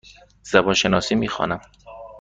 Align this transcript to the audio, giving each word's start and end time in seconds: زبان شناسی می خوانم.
زبان 0.43 0.73
شناسی 0.73 1.15
می 1.15 1.27
خوانم. 1.27 1.61